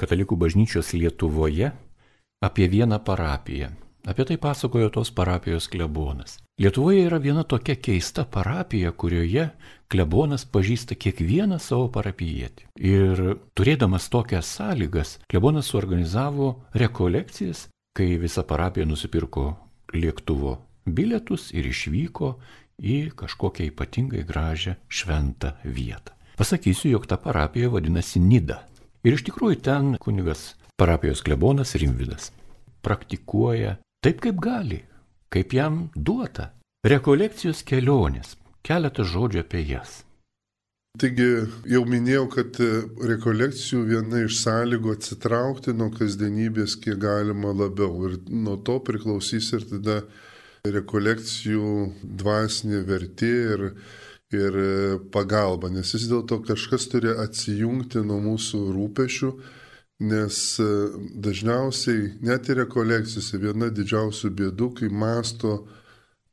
[0.00, 1.74] katalikų bažnyčios Lietuvoje,
[2.44, 3.68] apie vieną parapiją.
[4.08, 6.38] Apie tai pasakojo tos parapijos klebonas.
[6.58, 9.50] Lietuvoje yra viena tokia keista parapija, kurioje
[9.92, 12.70] klebonas pažįsta kiekvieną savo parapijietį.
[12.80, 13.20] Ir
[13.58, 19.50] turėdamas tokias sąlygas, klebonas suorganizavo rekolekcijas, kai visa parapija nusipirko
[19.92, 20.56] lėktuvo
[20.94, 22.34] bilietus ir išvyko
[22.78, 26.14] į kažkokią ypatingai gražią šventą vietą.
[26.38, 28.62] Pasakysiu, jog ta parapija vadinasi Nida.
[29.02, 32.30] Ir iš tikrųjų ten kunigas parapijos klebonas Rimvidas
[32.82, 34.82] praktikuoja taip, kaip gali,
[35.32, 36.52] kaip jam duota.
[36.86, 40.04] Rekolekcijos kelionės, keletas žodžių apie jas.
[40.98, 41.26] Taigi
[41.68, 42.58] jau minėjau, kad
[43.10, 49.66] rekolekcijų viena iš sąlygų atsitraukti nuo kasdienybės kiek galima labiau ir nuo to priklausys ir
[49.68, 49.98] tada
[50.66, 51.70] rekolekcijų
[52.02, 53.64] dvasinė vertė ir,
[54.34, 54.58] ir
[55.14, 59.32] pagalba, nes vis dėlto kažkas turi atsijungti nuo mūsų rūpešių
[59.98, 60.64] Nes e,
[61.18, 65.54] dažniausiai net ir rekolekcijose viena didžiausių bėdų, kai masto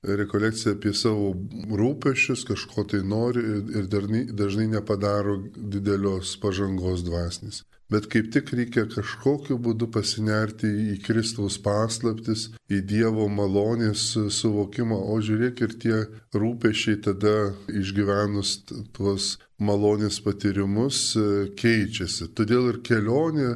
[0.05, 1.31] rekolekcija apie savo
[1.73, 3.41] rūpešius, kažko tai nori
[3.73, 10.97] ir dažnai, dažnai nepadaro didelios pažangos dvasnis bet kaip tik reikia kažkokiu būdu pasinerti į
[11.05, 14.07] Kristaus paslaptis, į Dievo malonės
[14.39, 16.01] suvokimą, o žiūrėk ir tie
[16.33, 17.35] rūpešiai tada
[17.69, 18.57] išgyvenus
[18.95, 21.13] tuos malonės patyrimus
[21.59, 22.31] keičiasi.
[22.35, 23.53] Todėl ir kelionė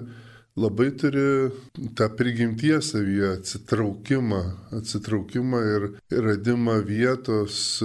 [0.60, 1.52] labai turi
[1.96, 4.42] tą prigimties savyje atsitraukimą,
[4.80, 7.80] atsitraukimą ir radimą vietos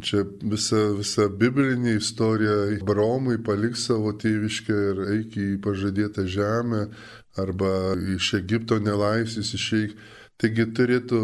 [0.00, 6.86] Čia visa, visa biblinė istorija, Abraomui palik savo tėviškę ir eik į pažadėtą žemę
[7.40, 7.72] arba
[8.16, 9.96] iš Egipto nelaisvės išeik.
[10.40, 11.20] Taigi turėtų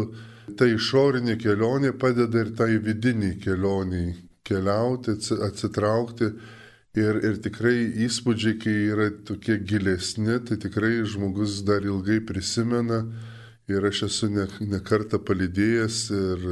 [0.59, 4.13] ta išorinė kelionė padeda ir tai vidiniai kelioniai
[4.47, 6.31] keliauti, atsitraukti.
[6.97, 7.75] Ir, ir tikrai
[8.07, 13.03] įspūdžiai, kai yra tokie gilesni, tai tikrai žmogus dar ilgai prisimena
[13.67, 16.43] Ir aš esu ne, ne kartą palidėjęs ir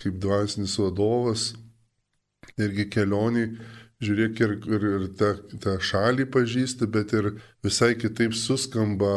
[0.00, 1.50] kaip dvasinis vadovas,
[2.56, 3.50] irgi kelioniai,
[4.02, 9.12] žiūrėk ir, ir, ir tą, tą šalį pažįsti, bet ir visai kitaip suskamba,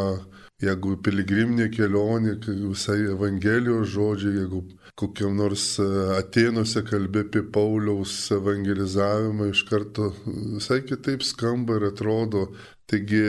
[0.63, 2.35] jeigu piligriminė kelionė,
[2.67, 4.61] visai Evangelijos žodžiai, jeigu
[4.99, 5.79] kokiam nors
[6.19, 12.47] Atenuose kalbė apie Pauliaus evangelizavimą, iš karto visai kitaip skamba ir atrodo.
[12.85, 13.25] Taigi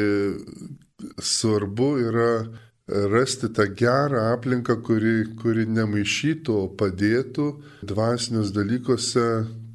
[1.23, 2.31] svarbu yra
[2.89, 7.47] rasti tą gerą aplinką, kuri, kuri nemaišytų, o padėtų
[7.83, 9.27] dvasinius dalykuose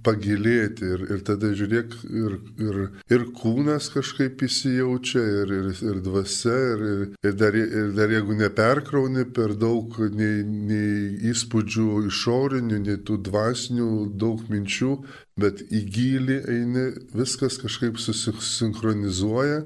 [0.02, 0.88] pagilėti.
[0.95, 2.80] Ir, ir tada žiūrėk, ir, ir,
[3.12, 6.86] ir kūnas kažkaip įsijaučia, ir, ir, ir dvasia, ir,
[7.19, 13.91] ir, dar, ir dar jeigu neperkrauni per daug nei, nei įspūdžių išorinių, nei tų dvasinių
[14.24, 14.95] daug minčių,
[15.41, 19.65] bet į gilį eini, viskas kažkaip susisinchronizuoja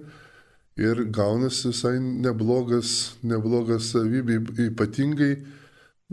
[0.77, 5.35] ir gaunasi visai neblogas, neblogas savybė, ypatingai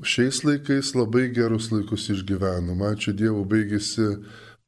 [0.06, 2.84] šiais laikais labai gerus laikus išgyvenom.
[2.92, 4.06] Ačiū Dievui, baigėsi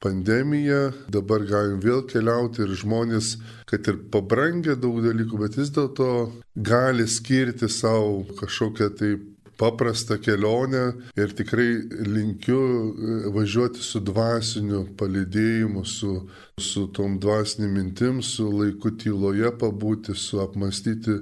[0.05, 3.37] pandemija, dabar galim vėl keliauti ir žmonės,
[3.71, 6.09] kad ir pabrangę daug dalykų, bet vis dėlto
[6.55, 9.15] gali skirti savo kažkokią tai
[9.59, 10.85] paprastą kelionę
[11.17, 11.69] ir tikrai
[12.07, 16.15] linkiu e, važiuoti su dvasiniu palidėjimu, su,
[16.59, 21.21] su tom dvasiniam mintim, su laiku tyloje pabūti, su apmastyti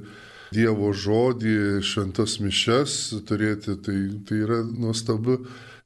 [0.53, 3.95] Dievo žodį, šventas mišes turėti, tai,
[4.29, 5.39] tai yra nuostabu,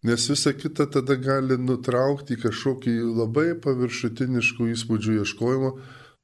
[0.03, 5.71] nes visa kita tada gali nutraukti kažkokį labai paviršutiniškų įspūdžių ieškojimą,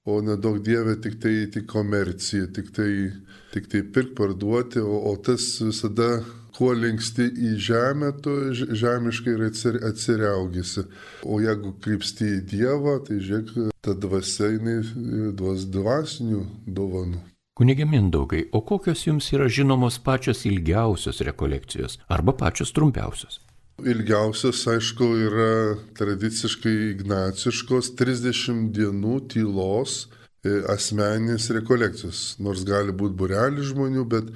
[0.07, 2.93] o nedaug dievė tik tai tik komercija, tik tai
[3.53, 6.23] tik tai pirk parduoti, o, o tas visada,
[6.57, 9.45] kuo linksti į žemę, tu žemiškai ir
[9.89, 10.87] atsiriaugisi.
[11.25, 14.79] O jeigu krypsti į Dievą, tai žiūrėk, ta dvasia jinai
[15.37, 17.23] duos dvasinių dovanų.
[17.57, 23.43] Kunigė Mindaugai, o kokios jums yra žinomos pačios ilgiausios rekolekcijos arba pačios trumpiausios?
[23.81, 25.53] Ilgiausias, aišku, yra
[25.97, 30.03] tradiciškai ignaciškos 30 dienų tylos
[30.43, 34.33] E, asmeninės rekolekcijos, nors gali būti burelis žmonių, bet,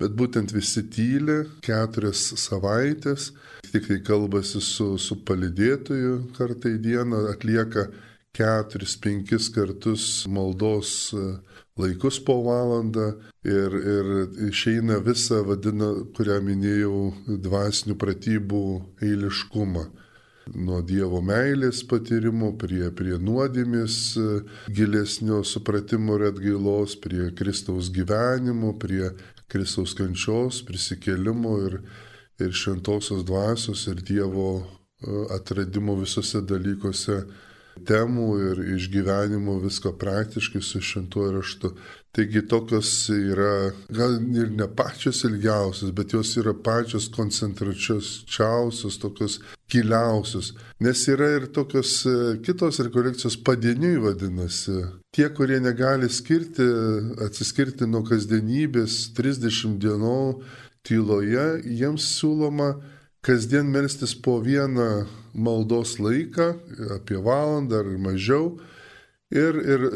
[0.00, 3.26] bet būtent visi tyli keturias savaitės,
[3.66, 7.90] tik tai kalbasi su, su palidėtoju kartą į dieną, atlieka
[8.32, 11.26] keturis, penkis kartus maldos e,
[11.80, 13.14] laikus po valandą
[13.44, 14.10] ir, ir
[14.50, 17.00] išeina visą, vadina, kurią minėjau,
[17.46, 18.64] dvasinių pratybų
[19.06, 19.88] eiliškumą.
[20.50, 24.24] Nuo Dievo meilės patyrimo prie, prie nuodėmės e,
[24.74, 29.12] gilesnio supratimo ir atgailos, prie Kristaus gyvenimo, prie
[29.50, 31.76] Kristaus kančios, prisikėlimo ir,
[32.42, 34.64] ir šventosios dvasios ir Dievo e,
[35.36, 37.20] atradimo visose dalykuose
[37.86, 41.70] temų ir išgyvenimų visko praktiškai su šintuoju raštu.
[42.10, 49.38] Taigi tokios yra gal ir ne pačios ilgiausios, bet jos yra pačios koncentračiausios, tokios
[49.70, 50.52] giliausios.
[50.82, 54.80] Nes yra ir tokios e, kitos rekolekcijos padieniui vadinasi.
[55.14, 56.66] Tie, kurie negali skirti,
[57.26, 60.20] atsiskirti nuo kasdienybės 30 dienų
[60.86, 62.72] tyloje, jiems siūloma
[63.20, 66.54] kasdien melstis po vieną maldos laiką,
[66.96, 68.58] apie valandą ar mažiau,
[69.30, 69.86] ir, ir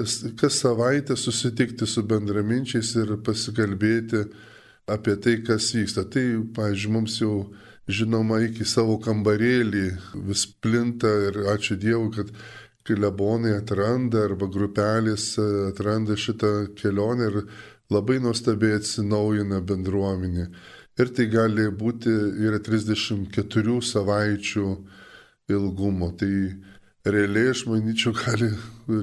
[0.40, 4.24] kas savaitę susitikti su bendraminčiais ir pasikalbėti
[4.86, 6.04] apie tai, kas vyksta.
[6.04, 6.24] Tai,
[6.56, 7.34] pavyzdžiui, mums jau
[7.88, 9.86] žinoma iki savo kambarėlį
[10.28, 12.30] vis plinta ir ačiū Dievui, kad
[12.84, 17.38] klebonai atranda arba grupelės atranda šitą kelionę ir
[17.92, 20.50] labai nuostabiai atsinaujina bendruomenė
[21.00, 22.12] ir tai gali būti
[22.46, 24.68] yra 34 savaičių
[25.54, 26.10] ilgumo.
[26.18, 26.32] Tai
[27.04, 28.50] realiai, aš manyčiau, gali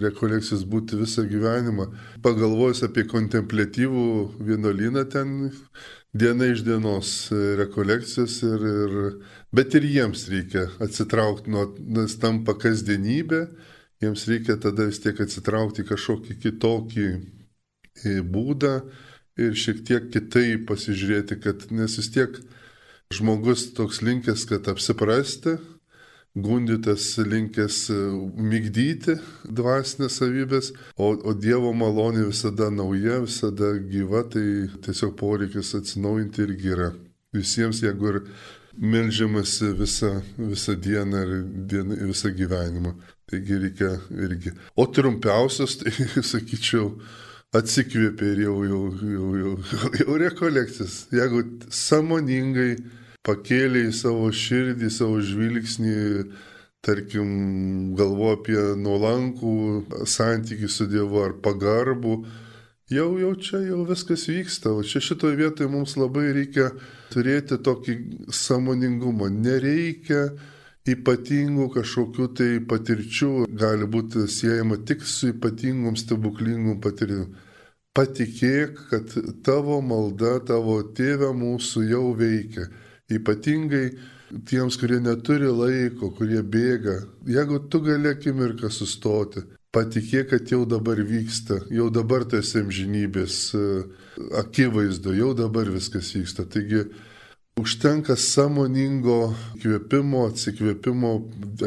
[0.02, 1.90] rekolekcijas būti visą gyvenimą.
[2.26, 4.06] Pagalvojus apie kontemplatyvų
[4.48, 5.52] vienuolyną, ten
[6.14, 7.30] diena iš dienos
[7.60, 8.98] rekolekcijas, ir, ir,
[9.56, 13.46] bet ir jiems reikia atsitraukti nuo, nes tampa kasdienybė,
[14.02, 17.08] jiems reikia tada vis tiek atsitraukti kažkokį kitokį
[18.32, 18.76] būdą
[19.40, 22.40] ir šiek tiek kitaip pasižiūrėti, kad nes vis tiek
[23.14, 25.58] žmogus toks linkęs, kad apsiprasti,
[26.36, 28.00] gundytas linkęs e,
[28.40, 34.46] mygdyti dvasinės savybės, o, o Dievo malonė visada nauja, visada gyva, tai
[34.86, 36.92] tiesiog poreikis atsinaujinti irgi yra.
[37.36, 38.22] Visiems, jeigu ir
[38.80, 41.34] melžiamasi visą, visą dieną ir
[41.72, 42.96] dieną, visą gyvenimą.
[43.32, 44.56] Taigi reikia irgi.
[44.76, 45.92] O trumpiausias, tai
[46.24, 46.96] sakyčiau,
[47.56, 49.56] atsikvėpė ir jau, jau, jau, jau,
[50.00, 51.06] jau rekolekcijas.
[51.12, 51.44] Jeigu
[51.76, 52.76] samoningai
[53.28, 55.98] pakėlė į savo širdį, savo žvilgsnį,
[56.82, 57.34] tarkim,
[57.98, 62.16] galvo apie nuolankų santykių su Dievu ar pagarbų,
[62.92, 64.72] jau, jau čia jau viskas vyksta.
[64.72, 66.72] O čia šitoje vietoje mums labai reikia
[67.12, 67.98] turėti tokį
[68.32, 69.30] samoningumą.
[69.30, 70.30] Nereikia
[70.90, 77.36] ypatingų kažkokių tai patirčių gali būti siejama tik su ypatingom stebuklingom patirtim.
[77.92, 79.14] Patikėk, kad
[79.44, 82.70] tavo malda, tavo tėvė mūsų jau veikia.
[83.12, 83.90] Ypatingai
[84.48, 87.02] tiems, kurie neturi laiko, kurie bėga.
[87.28, 89.44] Jeigu tu gali akimirką sustoti,
[89.76, 93.66] patikėk, kad jau dabar vyksta, jau dabar tas amžinybės e,
[94.40, 96.48] akivaizdu, jau dabar viskas vyksta.
[96.48, 96.86] Taigi
[97.62, 101.12] Užtenka samoningo kvėpimo, atsikvėpimo,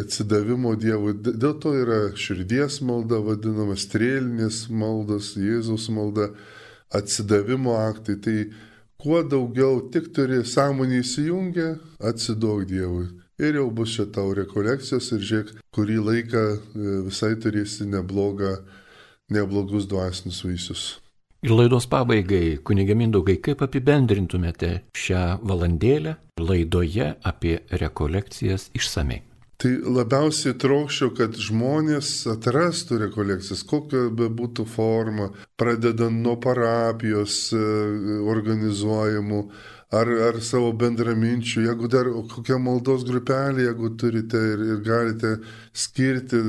[0.01, 1.13] atsidavimo Dievui.
[1.23, 6.33] Dėl to yra širdies malda, vadinama strėlinės maldos, Jėzaus malda,
[6.99, 8.17] atsidavimo aktai.
[8.25, 8.37] Tai
[9.05, 11.69] kuo daugiau tik turi sąmonį įsijungę,
[12.11, 13.07] atsiduok Dievui.
[13.39, 16.59] Ir jau bus čia tau rekolekcijos ir žiūrėk, kurį laiką e,
[17.07, 18.57] visai turėsi neblogą,
[19.35, 20.85] neblogus dvasinius vaisius.
[21.45, 29.21] Ir laidos pabaigai, kunigė Mindaugai, kaip apibendrintumėte šią valandėlę laidoje apie rekolekcijas išsamei?
[29.65, 37.61] Tai labiausiai trokščiau, kad žmonės atrastų rekolekcijas, kokia be būtų forma, pradedant nuo parapijos e,
[38.29, 39.39] organizuojamų,
[39.97, 45.33] ar, ar savo bendraminčių, jeigu dar kokią maldos grupelį, jeigu turite ir, ir galite
[45.73, 46.43] skirti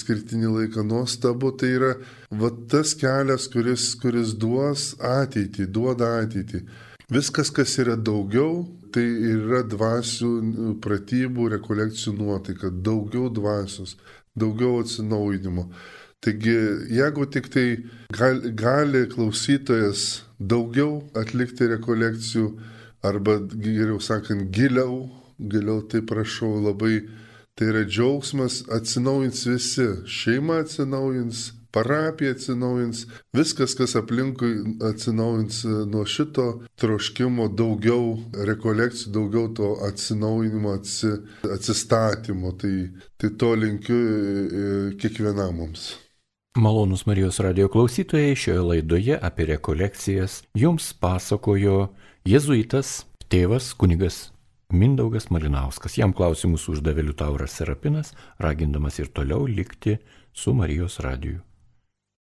[0.00, 1.92] skirtinį laiką nuostabu, tai yra
[2.32, 6.64] va tas kelias, kuris, kuris duos ateitį, duoda ateitį.
[7.12, 8.64] Viskas, kas yra daugiau,
[8.94, 10.30] tai yra dvasių
[10.84, 13.96] pratybų, rekolekcijų nuotaika, daugiau dvasios,
[14.38, 15.66] daugiau atsinaujinimo.
[16.24, 16.54] Taigi,
[16.94, 17.66] jeigu tik tai
[18.14, 22.46] gali, gali klausytojas daugiau atlikti rekolekcijų,
[23.04, 27.02] arba geriau sakant, giliau, giliau tai prašau labai,
[27.58, 33.04] tai yra džiaugsmas, atsinaujins visi, šeima atsinaujins, parapija atsinaujins,
[33.34, 34.52] viskas, kas aplinkui
[34.90, 36.46] atsinaujins nuo šito
[36.80, 38.14] troškimo daugiau
[38.50, 41.10] rekolekcijų, daugiau to atsinaujinimo, atsi,
[41.56, 42.54] atsistatymo.
[42.60, 42.74] Tai,
[43.18, 44.72] tai to linkiu e, e,
[45.02, 45.92] kiekvienam mums.
[46.54, 51.88] Malonus Marijos radio klausytojai šioje laidoje apie rekolekcijas jums pasakojo
[52.24, 54.28] Jėzuitas, tėvas, kunigas
[54.72, 55.98] Mindaugas Malinauskas.
[55.98, 59.98] Jam klausimus uždavė Liutauras Serapinas, ragindamas ir toliau likti
[60.32, 61.42] su Marijos radiju.